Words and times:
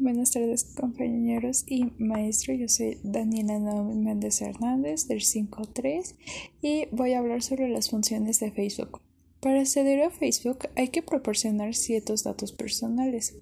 Buenas 0.00 0.30
tardes 0.30 0.62
compañeros 0.62 1.64
y 1.66 1.86
maestro, 1.98 2.54
yo 2.54 2.68
soy 2.68 3.00
Daniela 3.02 3.58
Naomi 3.58 3.96
Méndez 3.96 4.40
Hernández 4.40 5.08
del 5.08 5.22
5.3 5.22 6.14
y 6.62 6.86
voy 6.92 7.14
a 7.14 7.18
hablar 7.18 7.42
sobre 7.42 7.68
las 7.68 7.90
funciones 7.90 8.38
de 8.38 8.52
Facebook. 8.52 9.00
Para 9.40 9.58
acceder 9.58 10.00
a 10.04 10.10
Facebook 10.10 10.68
hay 10.76 10.90
que 10.90 11.02
proporcionar 11.02 11.74
ciertos 11.74 12.22
datos 12.22 12.52
personales. 12.52 13.38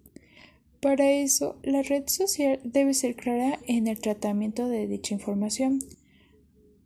Para 0.80 1.10
eso, 1.10 1.58
la 1.62 1.82
red 1.82 2.04
social 2.06 2.58
debe 2.64 2.94
ser 2.94 3.16
clara 3.16 3.60
en 3.66 3.86
el 3.86 4.00
tratamiento 4.00 4.66
de 4.66 4.86
dicha 4.86 5.12
información. 5.12 5.80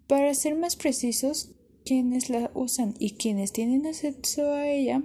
Para 0.08 0.34
ser 0.34 0.56
más 0.56 0.74
precisos, 0.74 1.52
quienes 1.90 2.30
la 2.30 2.52
usan 2.54 2.94
y 3.00 3.14
quienes 3.14 3.50
tienen 3.50 3.84
acceso 3.84 4.52
a 4.52 4.68
ella 4.68 5.02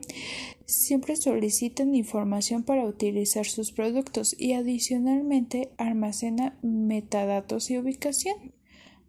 siempre 0.68 1.16
solicitan 1.16 1.96
información 1.96 2.62
para 2.62 2.86
utilizar 2.86 3.48
sus 3.48 3.72
productos 3.72 4.36
y 4.38 4.54
adicionalmente 4.54 5.72
almacena 5.78 6.60
metadatos 6.62 7.72
y 7.72 7.80
ubicación. 7.80 8.54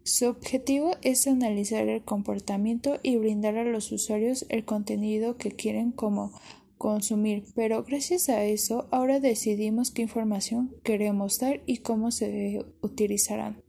Su 0.01 0.25
objetivo 0.25 0.93
es 1.03 1.27
analizar 1.27 1.87
el 1.87 2.03
comportamiento 2.03 2.97
y 3.03 3.17
brindar 3.17 3.59
a 3.59 3.63
los 3.63 3.91
usuarios 3.91 4.47
el 4.49 4.65
contenido 4.65 5.37
que 5.37 5.51
quieren 5.51 5.91
como 5.91 6.31
consumir, 6.79 7.43
pero 7.53 7.83
gracias 7.83 8.27
a 8.29 8.43
eso 8.43 8.87
ahora 8.89 9.19
decidimos 9.19 9.91
qué 9.91 10.01
información 10.01 10.73
queremos 10.83 11.37
dar 11.37 11.61
y 11.67 11.77
cómo 11.77 12.09
se 12.09 12.65
utilizarán. 12.81 13.61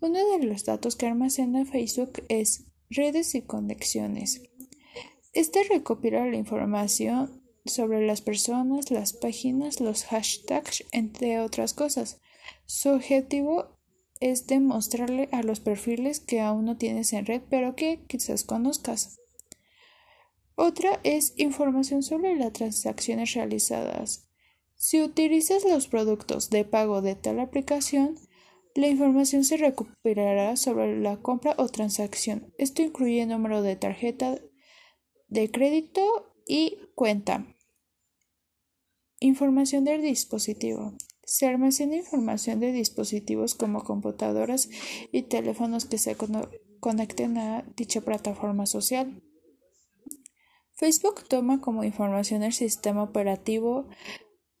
Uno 0.00 0.18
de 0.36 0.44
los 0.44 0.64
datos 0.64 0.96
que 0.96 1.06
almacena 1.06 1.64
Facebook 1.64 2.24
es 2.28 2.67
redes 2.90 3.34
y 3.34 3.42
conexiones. 3.42 4.42
Este 5.32 5.62
recopila 5.64 6.26
la 6.26 6.36
información 6.36 7.42
sobre 7.64 8.06
las 8.06 8.22
personas, 8.22 8.90
las 8.90 9.12
páginas, 9.12 9.80
los 9.80 10.04
hashtags, 10.04 10.84
entre 10.92 11.40
otras 11.40 11.74
cosas. 11.74 12.20
Su 12.66 12.90
objetivo 12.90 13.78
es 14.20 14.46
demostrarle 14.46 15.28
a 15.32 15.42
los 15.42 15.60
perfiles 15.60 16.20
que 16.20 16.40
aún 16.40 16.64
no 16.64 16.76
tienes 16.76 17.12
en 17.12 17.26
red, 17.26 17.42
pero 17.48 17.76
que 17.76 18.04
quizás 18.08 18.44
conozcas. 18.44 19.18
Otra 20.54 20.98
es 21.04 21.34
información 21.36 22.02
sobre 22.02 22.34
las 22.34 22.52
transacciones 22.52 23.34
realizadas. 23.34 24.28
Si 24.74 25.00
utilizas 25.00 25.64
los 25.64 25.88
productos 25.88 26.50
de 26.50 26.64
pago 26.64 27.02
de 27.02 27.14
tal 27.14 27.38
aplicación, 27.40 28.16
la 28.74 28.88
información 28.88 29.44
se 29.44 29.56
recuperará 29.56 30.56
sobre 30.56 31.00
la 31.00 31.16
compra 31.16 31.54
o 31.58 31.68
transacción. 31.68 32.52
Esto 32.58 32.82
incluye 32.82 33.26
número 33.26 33.62
de 33.62 33.76
tarjeta 33.76 34.38
de 35.28 35.50
crédito 35.50 36.34
y 36.46 36.78
cuenta. 36.94 37.46
Información 39.20 39.84
del 39.84 40.02
dispositivo. 40.02 40.94
Se 41.24 41.46
almacena 41.46 41.96
información 41.96 42.60
de 42.60 42.72
dispositivos 42.72 43.54
como 43.54 43.84
computadoras 43.84 44.70
y 45.12 45.22
teléfonos 45.22 45.84
que 45.84 45.98
se 45.98 46.16
conecten 46.80 47.36
a 47.36 47.64
dicha 47.76 48.00
plataforma 48.00 48.64
social. 48.64 49.22
Facebook 50.74 51.24
toma 51.28 51.60
como 51.60 51.82
información 51.82 52.44
el 52.44 52.52
sistema 52.52 53.02
operativo, 53.02 53.88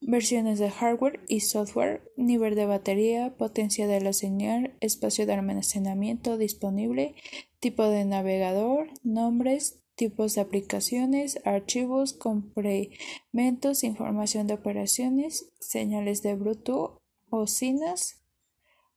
versiones 0.00 0.58
de 0.58 0.70
hardware 0.70 1.20
y 1.28 1.40
software, 1.40 2.02
nivel 2.16 2.54
de 2.54 2.66
batería, 2.66 3.36
potencia 3.36 3.86
de 3.86 4.00
la 4.00 4.12
señal, 4.12 4.76
espacio 4.80 5.26
de 5.26 5.34
almacenamiento 5.34 6.38
disponible, 6.38 7.14
tipo 7.60 7.84
de 7.84 8.04
navegador, 8.04 8.88
nombres, 9.02 9.80
tipos 9.94 10.34
de 10.34 10.42
aplicaciones, 10.42 11.40
archivos, 11.44 12.12
complementos, 12.12 13.82
información 13.82 14.46
de 14.46 14.54
operaciones, 14.54 15.50
señales 15.58 16.22
de 16.22 16.36
Bluetooth, 16.36 16.98
bocinas, 17.28 18.22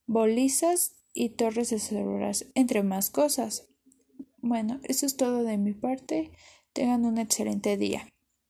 bolizas 0.05 0.95
y 1.13 1.29
torres 1.29 1.71
de 1.71 1.79
celulares, 1.79 2.51
entre 2.53 2.83
más 2.83 3.09
cosas. 3.09 3.67
Bueno, 4.37 4.79
eso 4.83 5.05
es 5.05 5.17
todo 5.17 5.43
de 5.43 5.57
mi 5.57 5.73
parte. 5.73 6.31
Tengan 6.73 7.05
un 7.05 7.17
excelente 7.17 7.77
día. 7.77 8.07